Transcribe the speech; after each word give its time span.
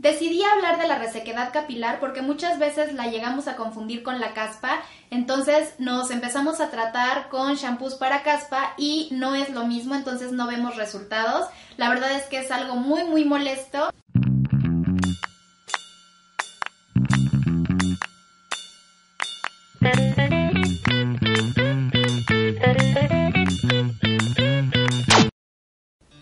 Decidí 0.00 0.42
hablar 0.42 0.78
de 0.78 0.88
la 0.88 0.96
resequedad 0.96 1.52
capilar 1.52 2.00
porque 2.00 2.22
muchas 2.22 2.58
veces 2.58 2.94
la 2.94 3.08
llegamos 3.08 3.48
a 3.48 3.56
confundir 3.56 4.02
con 4.02 4.18
la 4.18 4.32
caspa, 4.32 4.80
entonces 5.10 5.74
nos 5.78 6.10
empezamos 6.10 6.58
a 6.60 6.70
tratar 6.70 7.28
con 7.28 7.56
shampoos 7.56 7.96
para 7.96 8.22
caspa 8.22 8.72
y 8.78 9.08
no 9.10 9.34
es 9.34 9.50
lo 9.50 9.66
mismo, 9.66 9.94
entonces 9.94 10.32
no 10.32 10.46
vemos 10.46 10.76
resultados. 10.76 11.48
La 11.76 11.90
verdad 11.90 12.12
es 12.12 12.22
que 12.28 12.38
es 12.38 12.50
algo 12.50 12.76
muy 12.76 13.04
muy 13.04 13.26
molesto. 13.26 13.90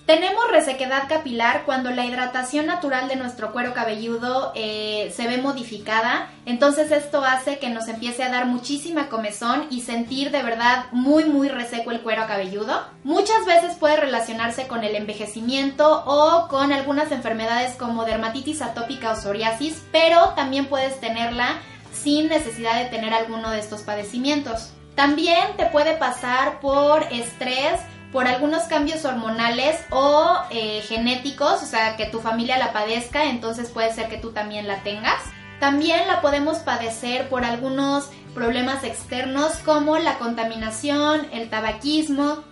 Tenemos 0.09 0.51
resequedad 0.51 1.07
capilar 1.07 1.65
cuando 1.67 1.91
la 1.91 2.07
hidratación 2.07 2.65
natural 2.65 3.09
de 3.09 3.17
nuestro 3.17 3.53
cuero 3.53 3.75
cabelludo 3.75 4.53
eh, 4.55 5.13
se 5.15 5.29
ve 5.29 5.37
modificada, 5.37 6.31
entonces 6.47 6.91
esto 6.93 7.23
hace 7.23 7.59
que 7.59 7.69
nos 7.69 7.89
empiece 7.89 8.23
a 8.23 8.31
dar 8.31 8.47
muchísima 8.47 9.11
comezón 9.11 9.67
y 9.69 9.83
sentir 9.83 10.31
de 10.31 10.43
verdad 10.43 10.87
muy 10.93 11.27
muy 11.27 11.51
reseco 11.51 11.91
el 11.91 12.01
cuero 12.01 12.27
cabelludo. 12.27 12.87
Muchas 13.05 13.45
veces 13.45 13.77
puede 13.77 13.99
relacionarse 13.99 14.67
con 14.67 14.83
el 14.83 14.95
envejecimiento 14.95 16.05
o 16.07 16.49
con 16.49 16.73
algunas 16.73 17.13
enfermedades 17.13 17.77
como 17.77 18.07
dermatitis 18.07 18.63
atópica 18.63 19.13
o 19.13 19.15
psoriasis, 19.15 19.83
pero 19.93 20.31
también 20.31 20.69
puedes 20.69 20.99
tenerla 21.01 21.59
sin 21.93 22.31
necesidad 22.31 22.83
de 22.83 22.89
tener 22.89 23.13
alguno 23.13 23.51
de 23.51 23.59
estos 23.59 23.83
padecimientos. 23.83 24.71
También 24.95 25.57
te 25.59 25.67
puede 25.67 25.97
pasar 25.97 26.61
por 26.61 27.03
estrés, 27.13 27.79
por 28.13 28.27
algunos 28.27 28.65
cambios 28.65 29.05
hormonales 29.05 29.77
o 29.91 30.39
eh, 30.51 30.81
genéticos, 30.83 31.63
o 31.63 31.67
sea, 31.67 31.97
que 31.97 32.07
tu 32.07 32.21
familia 32.21 32.59
la 32.59 32.73
padezca, 32.73 33.25
entonces 33.25 33.69
puede 33.69 33.93
ser 33.93 34.09
que 34.09 34.17
tú 34.17 34.33
también 34.33 34.67
la 34.67 34.83
tengas. 34.83 35.23
También 35.61 36.07
la 36.07 36.21
podemos 36.21 36.59
padecer 36.59 37.29
por 37.29 37.45
algunos 37.45 38.09
problemas 38.35 38.85
externos 38.85 39.55
como 39.65 39.99
la 39.99 40.19
contaminación, 40.19 41.27
el 41.33 41.51
tabaquismo, 41.51 42.45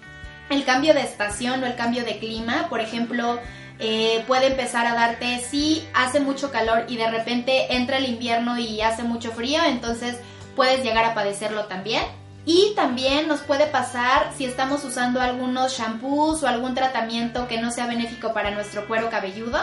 el 0.51 0.65
cambio 0.65 0.93
de 0.93 1.03
estación 1.03 1.63
o 1.63 1.67
el 1.67 1.77
cambio 1.77 2.05
de 2.05 2.19
clima. 2.19 2.67
Por 2.69 2.81
ejemplo, 2.81 3.39
eh, 3.79 4.25
puede 4.27 4.49
empezar 4.49 4.87
a 4.87 4.95
darte 4.95 5.39
si 5.39 5.87
hace 5.95 6.21
mucho 6.21 6.51
calor 6.51 6.85
y 6.89 6.97
de 6.97 7.11
repente 7.11 7.77
entra 7.77 7.99
el 7.99 8.07
invierno 8.07 8.59
y 8.59 8.81
hace 8.81 9.05
mucho 9.05 9.33
frío, 9.33 9.63
entonces 9.65 10.17
puedes 10.55 10.83
llegar 10.83 11.05
a 11.05 11.15
padecerlo 11.15 11.67
también. 11.67 12.03
Y 12.47 12.75
también 12.77 13.27
nos 13.27 13.41
puede 13.41 13.67
pasar 13.67 14.31
si 14.37 14.45
estamos 14.45 14.85
usando 14.85 15.21
algunos 15.21 15.77
shampoos 15.77 16.45
o 16.45 16.47
algún 16.47 16.75
tratamiento 16.75 17.49
que 17.49 17.61
no 17.61 17.73
sea 17.73 17.89
benéfico 17.89 18.33
para 18.33 18.53
nuestro 18.53 18.87
cuero 18.87 19.11
cabelludo. 19.11 19.59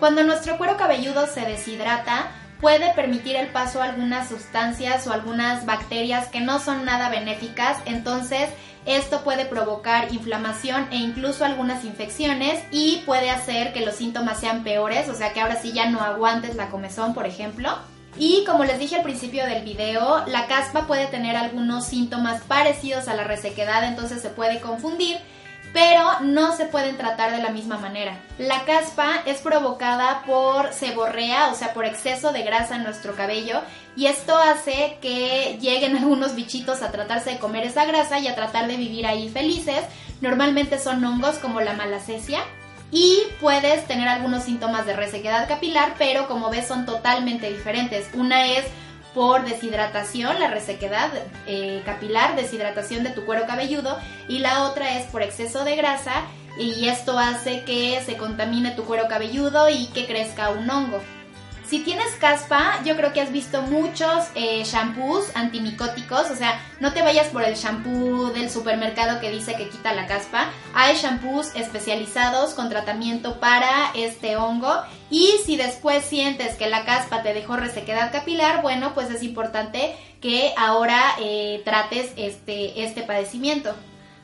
Cuando 0.00 0.24
nuestro 0.24 0.56
cuero 0.56 0.78
cabelludo 0.78 1.26
se 1.26 1.42
deshidrata, 1.42 2.30
puede 2.58 2.94
permitir 2.94 3.36
el 3.36 3.48
paso 3.48 3.82
a 3.82 3.84
algunas 3.84 4.30
sustancias 4.30 5.06
o 5.06 5.12
algunas 5.12 5.66
bacterias 5.66 6.28
que 6.28 6.40
no 6.40 6.58
son 6.58 6.86
nada 6.86 7.10
benéficas, 7.10 7.76
entonces 7.84 8.48
esto 8.86 9.22
puede 9.24 9.44
provocar 9.44 10.12
inflamación 10.14 10.88
e 10.90 10.96
incluso 10.96 11.44
algunas 11.44 11.84
infecciones 11.84 12.64
y 12.70 13.02
puede 13.04 13.30
hacer 13.30 13.74
que 13.74 13.84
los 13.84 13.96
síntomas 13.96 14.40
sean 14.40 14.64
peores, 14.64 15.08
o 15.10 15.14
sea 15.14 15.34
que 15.34 15.40
ahora 15.40 15.56
sí 15.56 15.72
ya 15.72 15.90
no 15.90 16.00
aguantes 16.00 16.56
la 16.56 16.70
comezón, 16.70 17.12
por 17.12 17.26
ejemplo. 17.26 17.76
Y 18.18 18.44
como 18.44 18.64
les 18.64 18.78
dije 18.78 18.96
al 18.96 19.02
principio 19.02 19.46
del 19.46 19.64
video, 19.64 20.24
la 20.26 20.46
caspa 20.46 20.86
puede 20.86 21.06
tener 21.06 21.36
algunos 21.36 21.86
síntomas 21.86 22.42
parecidos 22.42 23.08
a 23.08 23.14
la 23.14 23.24
resequedad, 23.24 23.84
entonces 23.84 24.20
se 24.20 24.28
puede 24.28 24.60
confundir, 24.60 25.18
pero 25.72 26.20
no 26.20 26.54
se 26.54 26.66
pueden 26.66 26.98
tratar 26.98 27.32
de 27.32 27.42
la 27.42 27.48
misma 27.48 27.78
manera. 27.78 28.20
La 28.36 28.64
caspa 28.64 29.22
es 29.24 29.40
provocada 29.40 30.22
por 30.26 30.74
seborrea, 30.74 31.48
o 31.50 31.54
sea, 31.54 31.72
por 31.72 31.86
exceso 31.86 32.32
de 32.32 32.42
grasa 32.42 32.76
en 32.76 32.82
nuestro 32.82 33.14
cabello, 33.14 33.62
y 33.96 34.06
esto 34.06 34.36
hace 34.36 34.98
que 35.00 35.58
lleguen 35.60 35.96
algunos 35.98 36.34
bichitos 36.34 36.82
a 36.82 36.92
tratarse 36.92 37.30
de 37.30 37.38
comer 37.38 37.64
esa 37.64 37.86
grasa 37.86 38.18
y 38.18 38.28
a 38.28 38.34
tratar 38.34 38.68
de 38.68 38.76
vivir 38.76 39.06
ahí 39.06 39.30
felices. 39.30 39.84
Normalmente 40.20 40.78
son 40.78 41.02
hongos 41.02 41.38
como 41.38 41.62
la 41.62 41.72
malacesia 41.72 42.44
y 42.92 43.22
puedes 43.40 43.86
tener 43.86 44.06
algunos 44.06 44.44
síntomas 44.44 44.86
de 44.86 44.94
resequedad 44.94 45.48
capilar, 45.48 45.94
pero 45.98 46.28
como 46.28 46.50
ves 46.50 46.68
son 46.68 46.84
totalmente 46.84 47.50
diferentes. 47.50 48.06
Una 48.12 48.46
es 48.46 48.66
por 49.14 49.44
deshidratación, 49.44 50.38
la 50.38 50.48
resequedad 50.48 51.10
eh, 51.46 51.82
capilar, 51.84 52.36
deshidratación 52.36 53.02
de 53.02 53.10
tu 53.10 53.24
cuero 53.24 53.46
cabelludo, 53.46 53.98
y 54.28 54.38
la 54.38 54.64
otra 54.64 54.98
es 54.98 55.06
por 55.06 55.22
exceso 55.22 55.64
de 55.64 55.74
grasa 55.74 56.12
y 56.58 56.88
esto 56.88 57.18
hace 57.18 57.64
que 57.64 58.00
se 58.04 58.18
contamine 58.18 58.72
tu 58.72 58.84
cuero 58.84 59.08
cabelludo 59.08 59.70
y 59.70 59.86
que 59.86 60.06
crezca 60.06 60.50
un 60.50 60.68
hongo. 60.68 61.00
Si 61.72 61.78
tienes 61.78 62.14
caspa, 62.16 62.82
yo 62.84 62.96
creo 62.96 63.14
que 63.14 63.22
has 63.22 63.32
visto 63.32 63.62
muchos 63.62 64.26
eh, 64.34 64.62
shampoos 64.62 65.34
antimicóticos, 65.34 66.30
o 66.30 66.36
sea, 66.36 66.60
no 66.80 66.92
te 66.92 67.00
vayas 67.00 67.28
por 67.28 67.44
el 67.44 67.54
shampoo 67.54 68.26
del 68.26 68.50
supermercado 68.50 69.20
que 69.22 69.30
dice 69.30 69.54
que 69.54 69.70
quita 69.70 69.94
la 69.94 70.06
caspa. 70.06 70.50
Hay 70.74 70.96
shampoos 70.96 71.56
especializados 71.56 72.52
con 72.52 72.68
tratamiento 72.68 73.40
para 73.40 73.90
este 73.94 74.36
hongo 74.36 74.82
y 75.08 75.30
si 75.46 75.56
después 75.56 76.04
sientes 76.04 76.56
que 76.56 76.68
la 76.68 76.84
caspa 76.84 77.22
te 77.22 77.32
dejó 77.32 77.56
resequedad 77.56 78.12
capilar, 78.12 78.60
bueno, 78.60 78.92
pues 78.92 79.08
es 79.08 79.22
importante 79.22 79.96
que 80.20 80.52
ahora 80.58 81.00
eh, 81.20 81.62
trates 81.64 82.12
este, 82.16 82.84
este 82.84 83.00
padecimiento. 83.00 83.74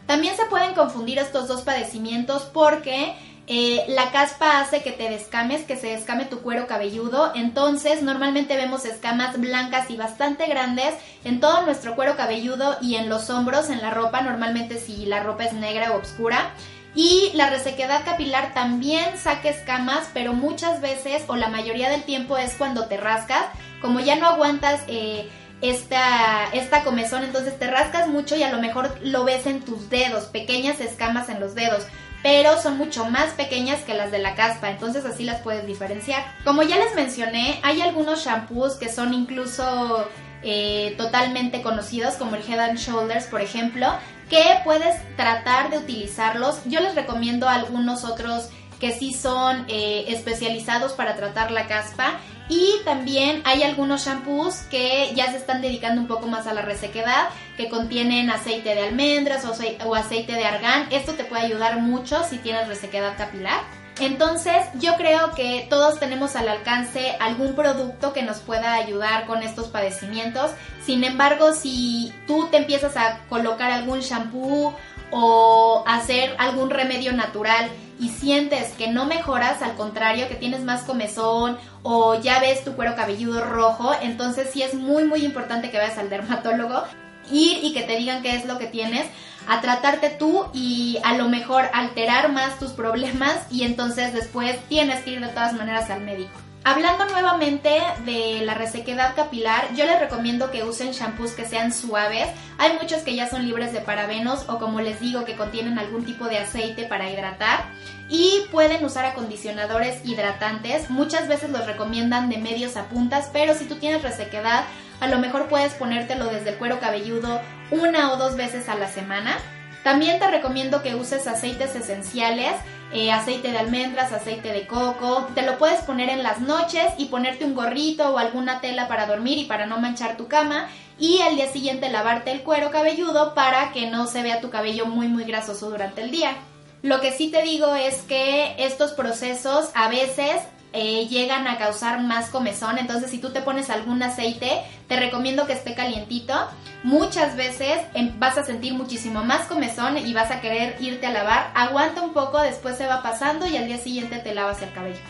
También 0.04 0.36
se 0.36 0.44
pueden 0.46 0.74
confundir 0.74 1.18
estos 1.18 1.48
dos 1.48 1.62
padecimientos 1.62 2.42
porque 2.42 3.14
eh, 3.50 3.86
la 3.88 4.10
caspa 4.10 4.60
hace 4.60 4.82
que 4.82 4.92
te 4.92 5.08
descames, 5.08 5.62
que 5.62 5.76
se 5.76 5.86
descame 5.86 6.26
tu 6.26 6.40
cuero 6.40 6.66
cabelludo. 6.66 7.32
Entonces, 7.34 8.02
normalmente 8.02 8.56
vemos 8.56 8.84
escamas 8.84 9.40
blancas 9.40 9.90
y 9.90 9.96
bastante 9.96 10.46
grandes 10.46 10.94
en 11.24 11.40
todo 11.40 11.62
nuestro 11.62 11.96
cuero 11.96 12.14
cabelludo 12.14 12.76
y 12.82 12.96
en 12.96 13.08
los 13.08 13.30
hombros, 13.30 13.70
en 13.70 13.80
la 13.80 13.90
ropa, 13.90 14.20
normalmente 14.20 14.78
si 14.78 15.06
la 15.06 15.22
ropa 15.22 15.44
es 15.44 15.54
negra 15.54 15.92
o 15.92 15.98
oscura. 15.98 16.50
Y 16.94 17.30
la 17.34 17.48
resequedad 17.48 18.04
capilar 18.04 18.52
también 18.52 19.16
saca 19.16 19.48
escamas, 19.48 20.10
pero 20.12 20.34
muchas 20.34 20.82
veces 20.82 21.22
o 21.28 21.36
la 21.36 21.48
mayoría 21.48 21.88
del 21.88 22.02
tiempo 22.02 22.36
es 22.36 22.52
cuando 22.54 22.86
te 22.86 22.98
rascas. 22.98 23.46
Como 23.80 24.00
ya 24.00 24.16
no 24.16 24.26
aguantas 24.26 24.82
eh, 24.88 25.26
esta, 25.62 26.50
esta 26.52 26.84
comezón, 26.84 27.24
entonces 27.24 27.58
te 27.58 27.70
rascas 27.70 28.08
mucho 28.08 28.36
y 28.36 28.42
a 28.42 28.52
lo 28.52 28.60
mejor 28.60 28.98
lo 29.02 29.24
ves 29.24 29.46
en 29.46 29.60
tus 29.60 29.88
dedos, 29.88 30.24
pequeñas 30.24 30.80
escamas 30.80 31.30
en 31.30 31.40
los 31.40 31.54
dedos 31.54 31.86
pero 32.22 32.60
son 32.60 32.78
mucho 32.78 33.04
más 33.04 33.30
pequeñas 33.32 33.82
que 33.82 33.94
las 33.94 34.10
de 34.10 34.18
la 34.18 34.34
caspa, 34.34 34.70
entonces 34.70 35.04
así 35.04 35.24
las 35.24 35.40
puedes 35.40 35.66
diferenciar. 35.66 36.24
Como 36.44 36.62
ya 36.62 36.76
les 36.76 36.94
mencioné, 36.94 37.60
hay 37.62 37.80
algunos 37.80 38.24
shampoos 38.24 38.76
que 38.76 38.88
son 38.88 39.14
incluso 39.14 40.08
eh, 40.42 40.94
totalmente 40.96 41.62
conocidos, 41.62 42.14
como 42.14 42.36
el 42.36 42.42
Head 42.42 42.60
and 42.60 42.78
Shoulders, 42.78 43.26
por 43.26 43.40
ejemplo, 43.40 43.88
que 44.28 44.42
puedes 44.64 44.96
tratar 45.16 45.70
de 45.70 45.78
utilizarlos. 45.78 46.60
Yo 46.66 46.80
les 46.80 46.94
recomiendo 46.94 47.48
algunos 47.48 48.04
otros 48.04 48.50
que 48.80 48.92
sí 48.92 49.12
son 49.12 49.64
eh, 49.68 50.04
especializados 50.08 50.92
para 50.92 51.16
tratar 51.16 51.50
la 51.50 51.66
caspa 51.66 52.18
y 52.48 52.76
también 52.84 53.42
hay 53.44 53.62
algunos 53.62 54.06
shampoos 54.06 54.56
que 54.70 55.12
ya 55.14 55.30
se 55.30 55.36
están 55.36 55.60
dedicando 55.60 56.00
un 56.00 56.06
poco 56.06 56.26
más 56.28 56.46
a 56.46 56.54
la 56.54 56.62
resequedad, 56.62 57.28
que 57.56 57.68
contienen 57.68 58.30
aceite 58.30 58.74
de 58.74 58.88
almendras 58.88 59.44
o 59.84 59.94
aceite 59.94 60.32
de 60.32 60.44
argán. 60.44 60.88
Esto 60.90 61.12
te 61.12 61.24
puede 61.24 61.42
ayudar 61.42 61.80
mucho 61.80 62.24
si 62.24 62.38
tienes 62.38 62.66
resequedad 62.66 63.18
capilar. 63.18 63.60
Entonces 64.00 64.64
yo 64.74 64.96
creo 64.96 65.32
que 65.34 65.66
todos 65.68 65.98
tenemos 65.98 66.36
al 66.36 66.48
alcance 66.48 67.16
algún 67.20 67.54
producto 67.54 68.12
que 68.12 68.22
nos 68.22 68.38
pueda 68.38 68.74
ayudar 68.74 69.26
con 69.26 69.42
estos 69.42 69.68
padecimientos. 69.68 70.52
Sin 70.82 71.04
embargo, 71.04 71.52
si 71.52 72.14
tú 72.26 72.48
te 72.50 72.58
empiezas 72.58 72.96
a 72.96 73.18
colocar 73.28 73.72
algún 73.72 74.00
shampoo 74.00 74.74
o 75.10 75.84
hacer 75.86 76.34
algún 76.38 76.70
remedio 76.70 77.12
natural 77.12 77.68
y 77.98 78.10
sientes 78.10 78.72
que 78.72 78.88
no 78.88 79.06
mejoras, 79.06 79.62
al 79.62 79.74
contrario, 79.74 80.28
que 80.28 80.34
tienes 80.34 80.62
más 80.62 80.82
comezón 80.82 81.58
o 81.82 82.20
ya 82.20 82.40
ves 82.40 82.64
tu 82.64 82.74
cuero 82.74 82.94
cabelludo 82.94 83.44
rojo, 83.44 83.92
entonces 84.02 84.50
sí 84.52 84.62
es 84.62 84.74
muy 84.74 85.04
muy 85.04 85.24
importante 85.24 85.70
que 85.70 85.78
vayas 85.78 85.98
al 85.98 86.10
dermatólogo 86.10 86.84
ir 87.30 87.62
y 87.62 87.72
que 87.72 87.82
te 87.82 87.96
digan 87.96 88.22
qué 88.22 88.34
es 88.34 88.46
lo 88.46 88.58
que 88.58 88.66
tienes, 88.66 89.06
a 89.46 89.60
tratarte 89.60 90.10
tú 90.10 90.46
y 90.52 90.98
a 91.04 91.14
lo 91.14 91.28
mejor 91.28 91.68
alterar 91.72 92.32
más 92.32 92.58
tus 92.58 92.70
problemas 92.70 93.46
y 93.50 93.64
entonces 93.64 94.12
después 94.12 94.58
tienes 94.68 95.02
que 95.02 95.10
ir 95.10 95.20
de 95.20 95.28
todas 95.28 95.52
maneras 95.54 95.90
al 95.90 96.02
médico. 96.02 96.47
Hablando 96.70 97.06
nuevamente 97.06 97.80
de 98.04 98.42
la 98.42 98.52
resequedad 98.52 99.16
capilar, 99.16 99.74
yo 99.74 99.86
les 99.86 99.98
recomiendo 99.98 100.50
que 100.50 100.64
usen 100.64 100.90
shampoos 100.90 101.32
que 101.32 101.46
sean 101.46 101.72
suaves. 101.72 102.28
Hay 102.58 102.74
muchos 102.74 103.04
que 103.04 103.14
ya 103.14 103.26
son 103.26 103.46
libres 103.46 103.72
de 103.72 103.80
parabenos 103.80 104.44
o 104.50 104.58
como 104.58 104.82
les 104.82 105.00
digo 105.00 105.24
que 105.24 105.34
contienen 105.34 105.78
algún 105.78 106.04
tipo 106.04 106.26
de 106.26 106.36
aceite 106.36 106.84
para 106.84 107.10
hidratar 107.10 107.70
y 108.10 108.42
pueden 108.52 108.84
usar 108.84 109.06
acondicionadores 109.06 110.04
hidratantes. 110.04 110.90
Muchas 110.90 111.26
veces 111.26 111.48
los 111.48 111.64
recomiendan 111.64 112.28
de 112.28 112.36
medios 112.36 112.76
a 112.76 112.90
puntas, 112.90 113.30
pero 113.32 113.54
si 113.54 113.64
tú 113.64 113.76
tienes 113.76 114.02
resequedad, 114.02 114.64
a 115.00 115.06
lo 115.06 115.18
mejor 115.20 115.48
puedes 115.48 115.72
ponértelo 115.72 116.26
desde 116.26 116.50
el 116.50 116.56
cuero 116.56 116.80
cabelludo 116.80 117.40
una 117.70 118.12
o 118.12 118.18
dos 118.18 118.36
veces 118.36 118.68
a 118.68 118.74
la 118.74 118.88
semana. 118.88 119.38
También 119.84 120.18
te 120.18 120.30
recomiendo 120.30 120.82
que 120.82 120.96
uses 120.96 121.26
aceites 121.26 121.74
esenciales, 121.74 122.52
eh, 122.92 123.12
aceite 123.12 123.52
de 123.52 123.58
almendras, 123.58 124.12
aceite 124.12 124.52
de 124.52 124.66
coco. 124.66 125.28
Te 125.34 125.42
lo 125.42 125.58
puedes 125.58 125.80
poner 125.82 126.08
en 126.08 126.22
las 126.22 126.40
noches 126.40 126.86
y 126.96 127.06
ponerte 127.06 127.44
un 127.44 127.54
gorrito 127.54 128.10
o 128.10 128.18
alguna 128.18 128.60
tela 128.60 128.88
para 128.88 129.06
dormir 129.06 129.38
y 129.38 129.44
para 129.44 129.66
no 129.66 129.78
manchar 129.78 130.16
tu 130.16 130.28
cama. 130.28 130.68
Y 130.98 131.20
al 131.20 131.36
día 131.36 131.52
siguiente 131.52 131.90
lavarte 131.90 132.32
el 132.32 132.42
cuero 132.42 132.70
cabelludo 132.70 133.34
para 133.34 133.72
que 133.72 133.90
no 133.90 134.06
se 134.06 134.22
vea 134.22 134.40
tu 134.40 134.50
cabello 134.50 134.86
muy 134.86 135.08
muy 135.08 135.24
grasoso 135.24 135.70
durante 135.70 136.02
el 136.02 136.10
día. 136.10 136.36
Lo 136.82 137.00
que 137.00 137.12
sí 137.12 137.30
te 137.30 137.42
digo 137.42 137.74
es 137.74 138.02
que 138.02 138.54
estos 138.58 138.92
procesos 138.92 139.70
a 139.74 139.88
veces 139.88 140.42
eh, 140.72 141.06
llegan 141.08 141.46
a 141.46 141.58
causar 141.58 142.00
más 142.02 142.28
comezón. 142.28 142.78
Entonces, 142.78 143.10
si 143.10 143.18
tú 143.18 143.30
te 143.30 143.40
pones 143.40 143.70
algún 143.70 144.02
aceite, 144.02 144.62
te 144.86 144.96
recomiendo 144.96 145.46
que 145.46 145.54
esté 145.54 145.74
calientito. 145.74 146.34
Muchas 146.82 147.36
veces 147.36 147.80
vas 148.18 148.38
a 148.38 148.44
sentir 148.44 148.74
muchísimo 148.74 149.24
más 149.24 149.46
comezón 149.46 149.98
y 149.98 150.12
vas 150.12 150.30
a 150.30 150.40
querer 150.40 150.76
irte 150.80 151.06
a 151.06 151.12
lavar. 151.12 151.50
Aguanta 151.54 152.02
un 152.02 152.12
poco, 152.12 152.40
después 152.40 152.76
se 152.76 152.86
va 152.86 153.02
pasando 153.02 153.46
y 153.46 153.56
al 153.56 153.66
día 153.66 153.78
siguiente 153.78 154.18
te 154.18 154.34
lavas 154.34 154.62
el 154.62 154.72
cabello. 154.72 155.00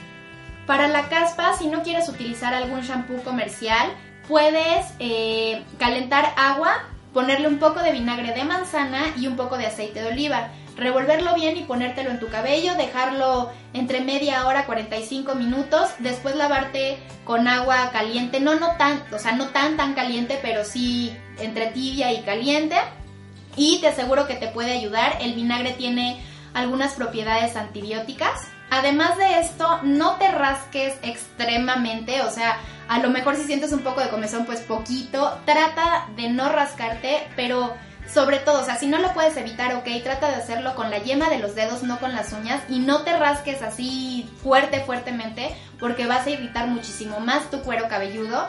Para 0.66 0.86
la 0.86 1.08
caspa, 1.08 1.54
si 1.54 1.66
no 1.66 1.82
quieres 1.82 2.08
utilizar 2.08 2.54
algún 2.54 2.82
shampoo 2.82 3.22
comercial, 3.22 3.90
puedes 4.28 4.86
eh, 4.98 5.62
calentar 5.78 6.34
agua, 6.36 6.84
ponerle 7.12 7.48
un 7.48 7.58
poco 7.58 7.80
de 7.80 7.92
vinagre 7.92 8.32
de 8.32 8.44
manzana 8.44 9.14
y 9.16 9.26
un 9.26 9.36
poco 9.36 9.56
de 9.56 9.66
aceite 9.66 10.02
de 10.02 10.08
oliva 10.08 10.50
revolverlo 10.78 11.34
bien 11.34 11.56
y 11.56 11.64
ponértelo 11.64 12.10
en 12.10 12.20
tu 12.20 12.28
cabello, 12.28 12.74
dejarlo 12.76 13.50
entre 13.74 14.00
media 14.00 14.46
hora, 14.46 14.64
45 14.64 15.34
minutos, 15.34 15.90
después 15.98 16.36
lavarte 16.36 16.98
con 17.24 17.48
agua 17.48 17.90
caliente, 17.90 18.40
no 18.40 18.54
no 18.54 18.76
tan, 18.76 19.02
o 19.12 19.18
sea, 19.18 19.32
no 19.32 19.48
tan 19.48 19.76
tan 19.76 19.94
caliente, 19.94 20.38
pero 20.40 20.64
sí 20.64 21.14
entre 21.38 21.66
tibia 21.66 22.12
y 22.12 22.22
caliente. 22.22 22.76
Y 23.56 23.80
te 23.80 23.88
aseguro 23.88 24.28
que 24.28 24.36
te 24.36 24.46
puede 24.48 24.70
ayudar. 24.70 25.18
El 25.20 25.34
vinagre 25.34 25.72
tiene 25.72 26.22
algunas 26.54 26.94
propiedades 26.94 27.56
antibióticas. 27.56 28.46
Además 28.70 29.16
de 29.16 29.40
esto, 29.40 29.80
no 29.82 30.14
te 30.16 30.30
rasques 30.30 30.94
extremadamente, 31.02 32.22
o 32.22 32.30
sea, 32.30 32.58
a 32.88 32.98
lo 33.00 33.10
mejor 33.10 33.36
si 33.36 33.44
sientes 33.44 33.72
un 33.72 33.80
poco 33.80 34.00
de 34.00 34.08
comezón, 34.08 34.46
pues 34.46 34.60
poquito. 34.60 35.38
Trata 35.44 36.08
de 36.16 36.30
no 36.30 36.48
rascarte, 36.48 37.28
pero 37.36 37.74
sobre 38.12 38.38
todo, 38.38 38.62
o 38.62 38.64
sea, 38.64 38.76
si 38.76 38.86
no 38.86 38.98
lo 38.98 39.12
puedes 39.12 39.36
evitar, 39.36 39.74
ok, 39.76 39.86
trata 40.02 40.30
de 40.30 40.36
hacerlo 40.36 40.74
con 40.74 40.90
la 40.90 40.98
yema 40.98 41.28
de 41.28 41.38
los 41.38 41.54
dedos, 41.54 41.82
no 41.82 41.98
con 41.98 42.14
las 42.14 42.32
uñas, 42.32 42.62
y 42.68 42.78
no 42.78 43.02
te 43.02 43.16
rasques 43.16 43.60
así 43.60 44.28
fuerte, 44.42 44.80
fuertemente, 44.80 45.54
porque 45.78 46.06
vas 46.06 46.26
a 46.26 46.30
irritar 46.30 46.68
muchísimo 46.68 47.20
más 47.20 47.50
tu 47.50 47.60
cuero 47.60 47.88
cabelludo. 47.88 48.48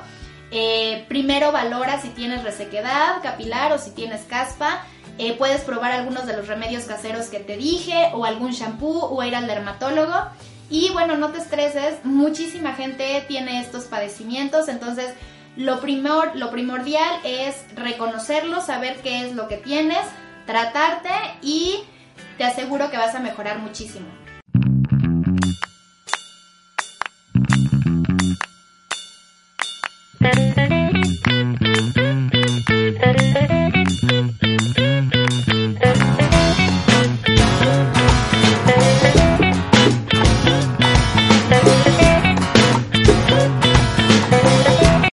Eh, 0.51 1.06
primero 1.09 1.51
valora 1.51 2.01
si 2.01 2.09
tienes 2.09 2.44
resequedad 2.44 3.21
capilar 3.21 3.74
o 3.74 3.77
si 3.77 3.91
tienes 3.91 4.21
caspa. 4.21 4.83
Eh, 5.18 5.36
puedes 5.38 5.62
probar 5.62 5.91
algunos 5.91 6.25
de 6.25 6.38
los 6.38 6.47
remedios 6.47 6.86
caseros 6.86 7.27
que 7.27 7.39
te 7.39 7.57
dije, 7.57 8.12
o 8.13 8.24
algún 8.24 8.51
shampoo, 8.51 9.13
o 9.13 9.21
ir 9.24 9.36
al 9.36 9.47
dermatólogo. 9.47 10.15
Y 10.69 10.89
bueno, 10.92 11.18
no 11.18 11.30
te 11.31 11.39
estreses, 11.39 12.04
muchísima 12.04 12.74
gente 12.74 13.24
tiene 13.27 13.60
estos 13.60 13.86
padecimientos, 13.86 14.68
entonces 14.68 15.13
lo, 15.56 15.81
lo 16.36 16.51
primordial 16.51 17.19
es 17.24 17.66
reconocerlo, 17.75 18.62
saber 18.62 18.98
qué 19.01 19.25
es 19.25 19.36
lo 19.36 19.48
que 19.48 19.57
tienes, 19.57 20.06
tratarte 20.45 21.10
y 21.42 21.83
te 22.38 22.44
aseguro 22.44 22.92
que 22.92 22.98
vas 22.98 23.16
a 23.16 23.19
mejorar 23.19 23.60
muchísimo. 23.60 24.07